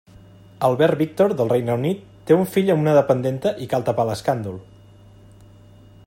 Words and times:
Albert 0.67 0.95
Víctor 1.01 1.35
del 1.41 1.51
Regne 1.51 1.75
Unit 1.81 2.01
té 2.29 2.37
un 2.37 2.49
fill 2.55 2.73
amb 2.75 2.85
una 2.85 2.95
dependenta 3.01 3.51
i 3.65 3.67
cal 3.75 3.85
tapar 3.91 4.07
l'escàndol. 4.11 4.57